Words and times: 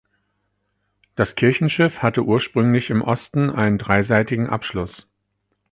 Das 1.13 1.35
Kirchenschiff 1.35 1.99
hatte 2.01 2.23
ursprünglich 2.25 2.89
im 2.89 3.03
Osten 3.03 3.51
einen 3.51 3.77
dreiseitigen 3.77 4.49
Abschluss. 4.49 5.05